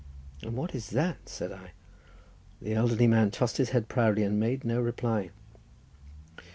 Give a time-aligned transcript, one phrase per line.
[0.41, 1.73] "And what is that?" said I.
[2.59, 5.29] The elderly man tossed his head proudly, and made no reply.